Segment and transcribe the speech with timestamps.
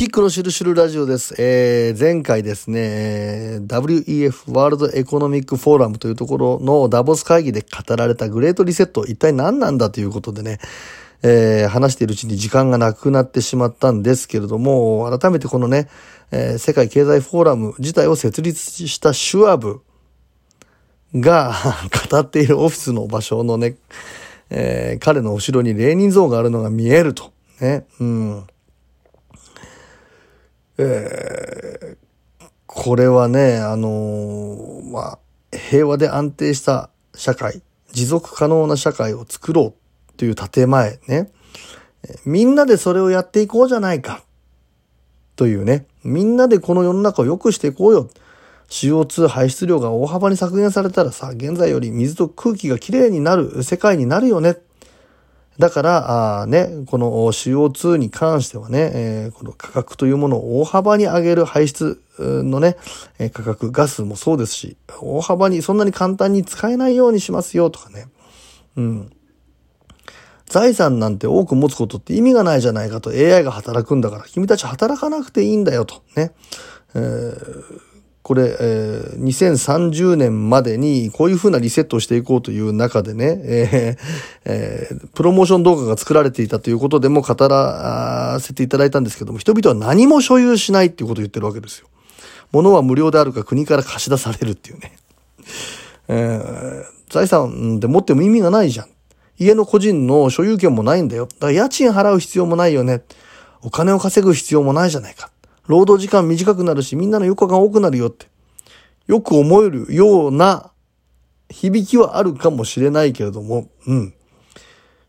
[0.00, 1.34] キックのシュルシュルラジオです。
[1.36, 10.58] えー、前回ですね、WEF ワールドエコノミックフォーラムというところのダボス会議で語られたグレートリセット、一体何なんだということでね、
[11.22, 15.90] えー、話しているうちに時間がなくなってしまったんですけれども、改めてこのね、
[16.30, 19.82] えー、世界経済フォーラム自体を設立したシュアブ
[21.14, 21.52] が
[22.10, 23.76] 語っているオフィスの場所のね、
[24.48, 27.34] えー、彼の後ろにレーニン像があるのが見えると。
[27.60, 27.84] ね。
[28.00, 28.46] うん。
[30.78, 35.18] えー、これはね、あのー、まあ、
[35.56, 41.30] 平和で安定した社会、持続可能な社会を作ろうという建前ね。
[42.24, 44.22] みんなでそれをやっていこうじゃないか。
[45.36, 45.86] というね。
[46.04, 48.10] みんなでこの世の中を良くしていこうよ。
[48.68, 54.56] CO2 排出量が大幅に削減されたらさ、現在より水と空気がきれいになる世界になるよね。
[55.60, 62.78] だから、あね、この CO2 に関してはね、えー、この価格というものを大幅に上げる排出のね、
[63.18, 68.06] え、価格、ガスもそうですし、大幅にそんなに簡単に使えないようにしますよとかね。
[68.76, 69.12] うん。
[70.46, 76.32] 財産なんて多く持つことって意味がないじゃないかと AI が働くんだから、君たち働かなくていいんだよとね。
[76.94, 77.89] えー
[78.30, 83.98] これ、えー、2030年までにこういう風なリセットをしていこうという中でね、えー
[84.44, 91.88] えー、プロモーション動画が作られていたということでも語らせていただいたんですけども、人々は何も所有しないっていうことを言ってるわけですよ。
[92.52, 94.96] 物は無料であるか国から貸し出されるっていうね。
[96.06, 98.86] えー、財産で持っても意味がないじゃん。
[99.40, 101.26] 家の個人の所有権もないんだよ。
[101.26, 103.02] だから家賃払う必要もないよね。
[103.62, 105.32] お金を稼ぐ必要もないじゃないか。
[105.70, 108.26] 労働時間短くなるし、みんなの余暇が多くなるよって。
[109.06, 110.72] よく思えるような
[111.48, 114.14] 響きはあるかもしれないけれども、うん。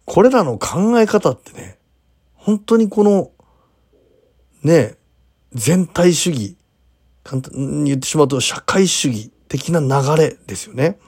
[0.05, 1.79] これらの考え方ってね、
[2.35, 3.31] 本当にこの、
[4.63, 4.97] ね、
[5.53, 6.57] 全体主義、
[7.23, 10.99] 簡単に言ってしまうと社会主義的な流れですよね。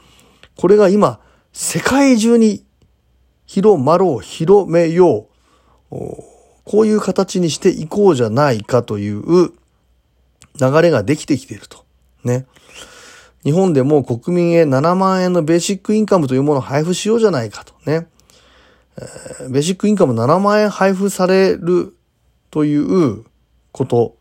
[0.57, 1.19] これが今、
[1.52, 2.65] 世界中に
[3.45, 5.27] 広まろう、広めよ
[5.92, 5.97] う、
[6.63, 9.51] こういう形にしていこうじゃないかという
[10.59, 11.85] 流れができてきていると。
[12.23, 12.45] ね。
[13.43, 18.07] 日本でも国民へ7万円のベーシックインカムというものを配布しようじゃないかとね。
[19.49, 21.95] ベーシックインカム7万円配布される
[22.51, 23.23] という
[23.71, 24.15] こと。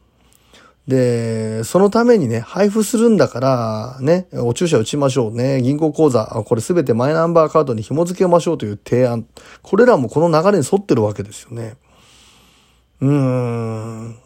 [0.88, 5.62] で、そのためにね、配布するんだから、ね、お注射打ちましょうね。
[5.62, 9.24] 銀行口座、これすべてマイナンバーカードに紐付けましょうという提案。
[9.62, 11.76] これらもこの流れに沿ってるわけですよね。
[13.02, 14.16] うーん。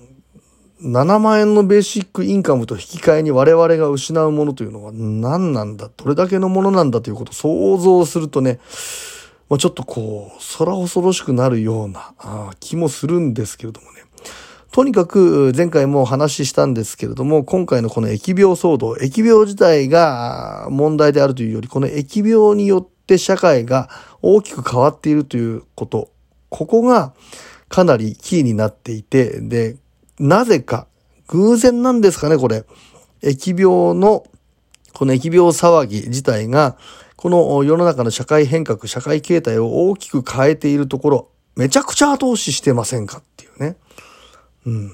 [0.82, 5.88] 7万円のベーシックインカムと引き換えに我々が失うものというのは何なんだ？
[5.96, 8.60] どれだけのものなんだということを想像するとね、
[9.48, 12.12] まあ、ちょっとこう、空恐ろしくなるような
[12.60, 14.02] 気もするんですけれどもね。
[14.70, 23.88] とにかく前回もお話ししたんですけれども、今回のこの疫病騒動、疫病自体が問題であるというより、この疫病によって社会が
[24.20, 26.10] 大きく変わっているということ、
[26.50, 27.14] ここが
[27.68, 29.76] かなりキーになっていて、で、
[30.18, 30.86] なぜか、
[31.28, 32.64] 偶然なんですかね、これ。
[33.22, 34.24] 疫病の、
[34.92, 36.76] この疫病騒ぎ自体が、
[37.16, 43.76] この世の中の社会変革、社会形態を大きく変えているところ、めちゃくちゃ後押ししてませんかっていうね。
[44.66, 44.92] うん。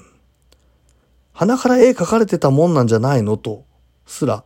[1.33, 3.65] 鼻から絵描かれてたもんなんじゃないのと、
[4.05, 4.43] すら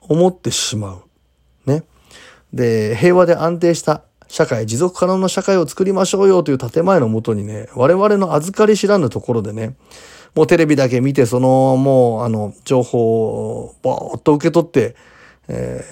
[0.00, 1.70] 思ってしまう。
[1.70, 1.84] ね。
[2.52, 9.76] で、平和で安定した社会、持続可能な社会を作りましょうよという建前のもとにね、我々の預かり知らぬところでね、
[10.34, 14.96] もうテレビだけ見て、その、もう、あの、情報をぼーっと受け取って、
[15.48, 15.84] え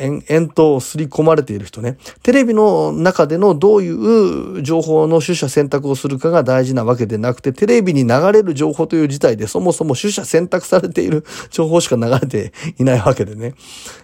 [0.00, 1.98] ー、円と刷り込まれている人ね。
[2.22, 13.54] テレビの中でのどういう情報の取捨選択をするかが大事なわけでなくて、テレビに流れる情報という事態でそもそも取捨選択されている情報しか流れていないわけでね。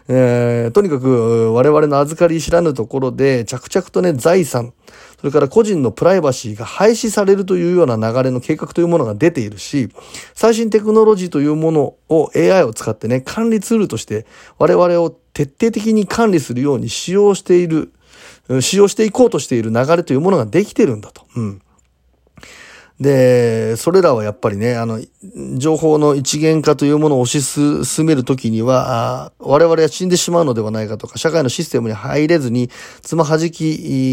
[0.09, 4.75] えー、とにかく我々の預かり知らぬところで着々とね、財産、
[5.23, 9.89] それから個人のプライバシーが廃止されるというような流れの計画というものが出ているし、
[10.35, 14.27] 最新テクノロジーというものを AI を使ってね、管理ツールとして
[14.59, 17.93] 我々を徹底的に管理するように使用している、
[18.61, 21.25] 使用していこうとしている流れというものができてるんだと。
[21.37, 21.63] うん。
[23.03, 25.01] で、それらはやっぱりね、あの、
[25.57, 32.71] 情報の一元化というものを推し進めるときには、我々は死んでしまうのではないかとか、社会のシステムに入れずに、
[33.03, 33.65] つまはじき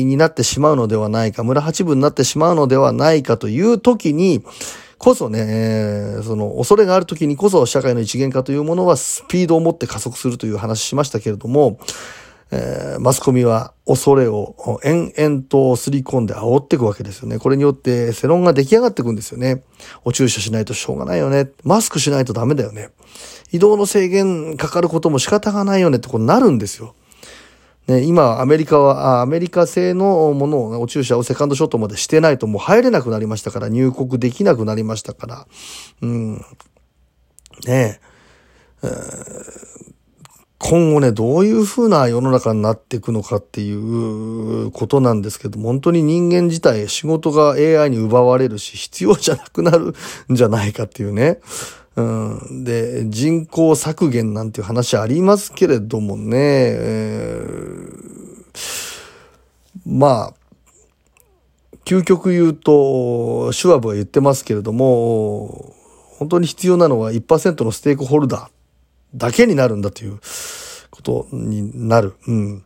[0.05, 4.43] になってしまうのではないか、村八分になってしまうのではないかというときに、
[4.97, 11.79] こそね、えー、その恐れがあるときにこそ社会の一元化というものはスピードを持って加速するという話しましたけれども、
[12.51, 17.37] えー、マスコミは恐れを延々とすり込んで煽っていくわけですよね。
[17.37, 19.63] これによって世論が出来上がっていくんですよね。
[20.03, 21.49] お注射しないとしょうがないよね。
[21.63, 22.89] マスクしないとダメだよね。
[23.51, 26.95] 移動の制限かかることも仕方がないよねってことになるんですよ。
[27.89, 35.47] ね、今、アメリカは、アメリカ製のものを、お注射をセカンドショットまでしてないともう入れなくなりましたから、入国できなくなりましたから、
[36.01, 36.45] うん。
[37.65, 37.99] ね
[38.83, 38.89] え、
[40.59, 49.95] 今後ね、どういう風な世の中になっていくのかっていうことなんですけど、本当に人間自体仕事が AI に奪われるし、必要じゃなくなる
[50.31, 51.39] んじゃないかっていうね。
[51.95, 58.69] うん、で、人口削減なんていう話ありますけれどもね、えー、
[59.85, 60.33] まあ、
[61.85, 65.73] 究極言うと、シュワブは言ってますけれども、
[66.17, 68.58] 本当に必要なのは1%のステークホルダー。
[69.15, 70.19] だけになるんだという
[70.89, 72.13] ことになる。
[72.27, 72.65] うん。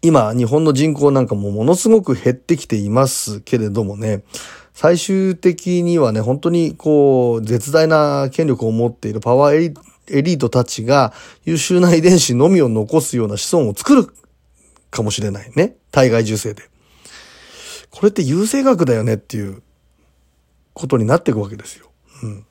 [0.00, 4.24] 今、日本の人口なんかもものすごく減ってきていますけれどもね、
[4.72, 9.74] 最終的にはね、本当にこう、絶大な権力を持っているパワー
[10.08, 11.12] エリートたちが
[11.44, 14.12] 優秀な遺伝子のみを残すような子孫を作る
[14.90, 15.76] かもしれないね。
[15.90, 16.62] 体外受精で。
[17.90, 19.62] これって優生学だよねっていう
[20.72, 21.90] ことになっていくわけですよ。
[22.22, 22.46] うん。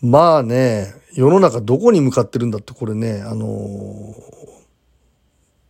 [0.00, 3.46] まあね、世の中どこに向かってるんだってこれね、あの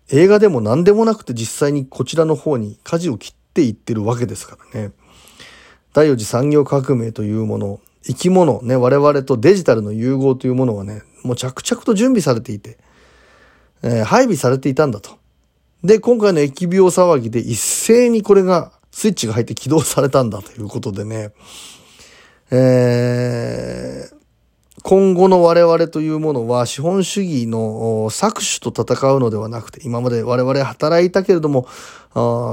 [0.08, 4.92] ー、映画でも何でもなくて実際にこちらの方に舵を切っていってるわけですからね。
[5.94, 12.78] 第四次産業革命というもの、生き物、ね、我々とデジタルの融合というものはね、もう着々と準備されていて、
[13.82, 15.18] えー、配備されていたんだと。
[15.82, 21.30] で、今回の疫病騒ぎで一斉にこれが、スイッチが入って起動されたんだということでね、
[22.50, 24.17] えー、
[24.82, 31.66] 今後の我々というものは資本主義の搾取と戦うのではなくて、今まで我々働いたけれども、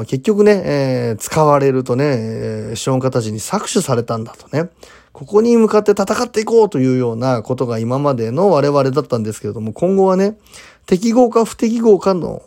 [0.07, 4.69] 結局ね、えー、使われるとね、資本家たちに搾取されたんだとね。
[5.13, 10.37] ここに向かって戦っていこうというようなことが今までの我々だったんですけれども、今後はね、
[10.85, 12.41] 適合か不適合かの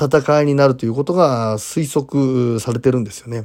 [0.00, 3.44] 戦いになるということが推測されてるんですよね。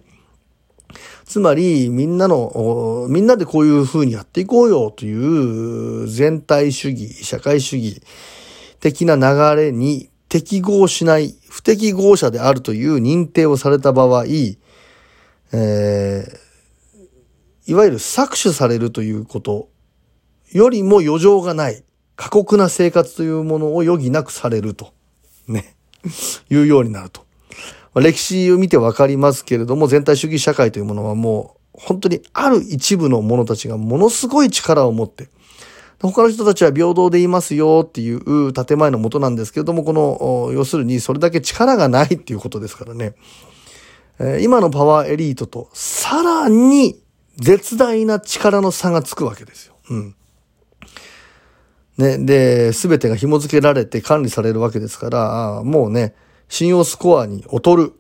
[1.26, 8.02] つまり、みんなの、みんなでこういう風にやっていこうよという全体主義、社会主義
[8.80, 16.28] 的な流れに適合しない、不適合者であるという認定をされた場合、えー、
[17.68, 19.70] いわゆる搾取されるということ
[20.52, 21.84] よりも余剰がない、
[22.16, 24.94] 過酷な生活というものを余儀なくされると、
[25.48, 25.76] ね、
[26.50, 27.29] いうようになると。
[27.96, 35.30] 歴史を見てわかりますけれども、全体主義社会というものはもう、本当にある一部の者たちがものすごい力を持って、
[36.02, 43.16] 他の人たちは平等でいますよっていう建前のもとなんですけれども、この、要するにそれだけ力がないっていうことですからね。
[44.20, 47.02] え今のパワーエリートとさらに
[47.38, 49.76] 絶大な力の差がつくわけですよ。
[49.90, 50.16] うん。
[51.98, 56.16] ね、で、すべてが紐付けられて管理されるわけですから、もうね、
[56.50, 57.94] 信用スコアに劣る。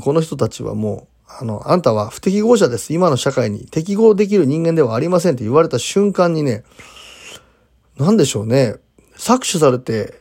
[0.00, 2.92] この人たちはもう、あの、あんたは不適合者です。
[2.92, 6.64] 今の社会に適合できる人間ではありませんって言われた瞬間にね、
[7.98, 8.76] なんでしょうね。
[9.16, 10.14] 搾取されて、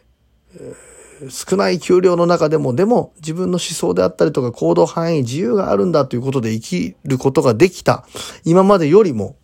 [0.56, 8.06] えー、少ない給料の中でも、でも自分の思想であったりとか行動範囲、自由があるんだということで生きることができた。
[8.44, 9.38] 今までよりも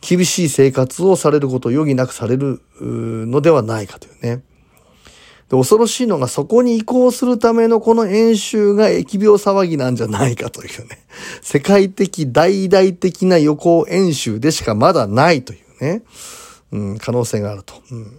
[0.00, 4.42] 厳しい生活をされることを余儀なくされるのではないかというね。
[5.48, 10.98] で、恐ろしいのがそこに移行するためのこの演習が疫病騒ぎなんじゃないかというね。
[11.42, 16.02] 世界的大々的な予行演習でしかまだないというね。
[16.72, 17.74] うん、可能性があると。
[17.90, 18.12] うん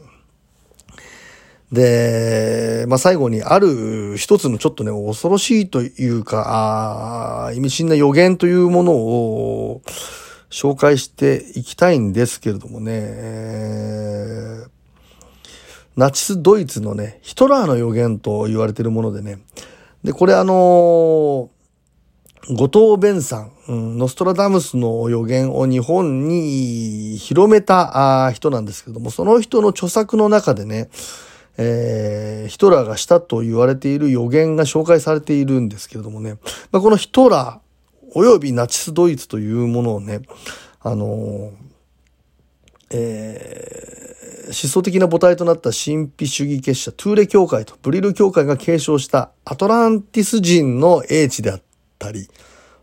[1.72, 9.82] で、まあ、最後にある一つのちょっとね、恐ろしいというか、あ意味深な予言というものを
[10.50, 14.75] 紹介していきたいんですけれどもね、えー
[15.96, 19.40] ナチスドイツのね、ヒトラーの予言と言われているものでね。
[20.04, 21.50] で、これあのー、
[22.56, 30.90] 後藤弁さん、うん、ノストラダムスの予言を日本に広めた人なんですけども、その人の著作の中でね、
[31.58, 36.34] えー、ヒトラーがしたと言われている予言が紹介されているんですけれどもね、
[36.72, 40.22] まあ、このヒトラー、及びナチスドイツというものをね、
[40.82, 41.52] あのー、
[42.92, 44.15] えー
[44.48, 51.62] 思想的な母体となった神秘主義結社トゥーレ教会とブリル教会が継承したアトランティス人の英知であっ
[51.98, 52.30] たり、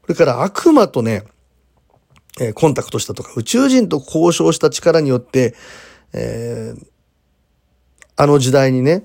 [0.02, 1.24] それから悪魔とね、
[2.40, 5.54] え、コンタクトしたとか、宇宙人と交渉した力によって、
[6.12, 6.86] えー、
[8.16, 9.04] あの時代にね、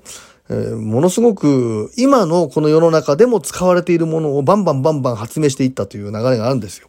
[0.50, 6.88] えー、ものすごく今のこの世の中でも使われているものをバンバンバンバン発明していったという流れがあるんですよ。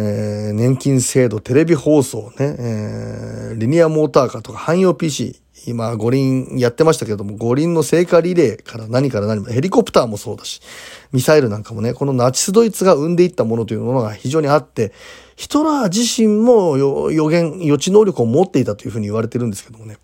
[0.00, 10.62] えー、年金制度、テレビ放送ね、えー、リニアモーターカーとか汎用 PC、今五輪やってましたけれども、五輪の聖火リレーから何から何まで、ヘリコプターもそうだし、
[11.10, 14.92] ミサイルなんかもね、このナチスドイツが生んでいったものというものが非常にあって、
[15.34, 19.96] ヒトラー自身も予言、予知能力を持っていたというふうに言われてるんですけどもね。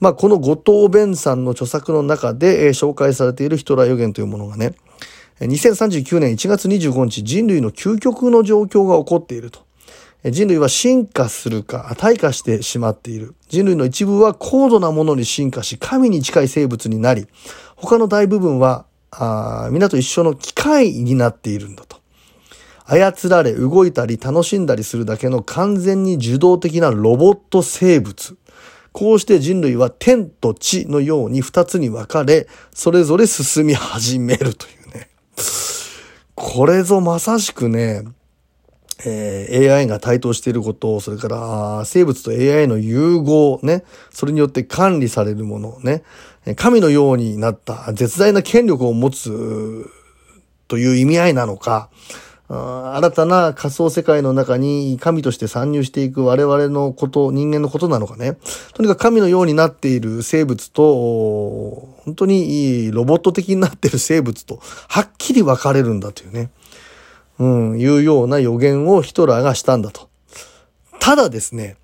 [0.00, 4.72] まあ、この後藤弁さんの著作の中で、えー、紹介されているヒトラー予言というものがね、
[5.40, 9.60] 2039年1月25日、人類の究極の状況が起こっていると。
[10.22, 13.34] 人類は進化するか、退化してしまっている。
[13.48, 17.26] 人類の一部は高度なものに進化し、神に近い生物になり、
[17.74, 18.84] 他の大部分は、
[19.70, 21.96] 皆と一緒の機械になっているんだと。
[22.84, 28.36] 操られ、動いたり楽しんだりするだけの完全に受動的なロボット生物。
[28.92, 35.08] こうして人類は天と地のように二つに分かれ、それぞれ進み始めるというね。
[36.34, 38.02] これぞまさしくね、
[39.04, 46.02] えー、AI が台頭していること、それから生物と AI の融合ね、それによって管理されるものね、
[46.56, 49.90] 神のようになった絶大な権力を持つ
[50.68, 51.90] という意味合いなのか、
[52.52, 58.38] 新たな仮想世界の中に神として参入していく我々のこと、人間のことなのかね。
[58.74, 66.50] とにかく神のようになっている生物と、本当にロボット的になっている生物と、はっきり分かれるんだというね。
[67.38, 70.08] うん、いうような予言をヒトラーがしたんだと。
[70.98, 71.76] ただですね、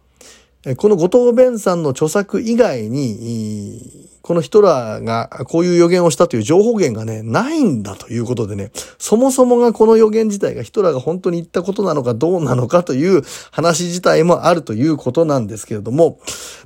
[0.75, 16.19] この後藤弁さんの著作以外に、このヒトラーがこういう予言をしたという情報源がね、ないんだということでね、そもそもがこの予言自体がヒトラーが本当に言ったことなのかどうなのかという話自体もあるということなんですけれども、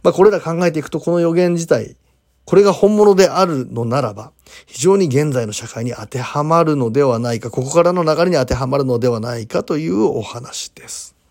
[0.03, 1.97] まあこれら考えていくとこの予言自体、
[2.47, 4.33] これが本物であるのならば、
[4.65, 11.20] 非常に現在の社会に当てはまるのではないか、ここからの流れに当てはまるのではないかというお話です。